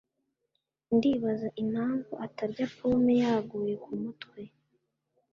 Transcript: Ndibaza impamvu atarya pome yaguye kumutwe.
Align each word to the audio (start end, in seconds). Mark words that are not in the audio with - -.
Ndibaza 0.95 1.47
impamvu 1.63 2.11
atarya 2.25 2.65
pome 2.75 3.13
yaguye 3.23 3.73
kumutwe. 3.83 4.41